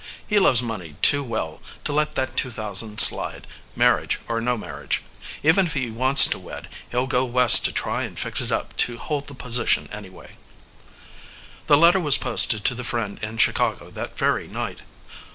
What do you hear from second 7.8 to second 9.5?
and fix it up to hold the